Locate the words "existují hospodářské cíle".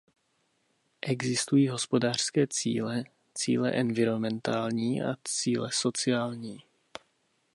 1.01-3.03